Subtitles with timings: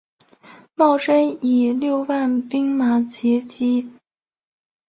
[0.73, 3.87] 茂贞以六万兵马截击。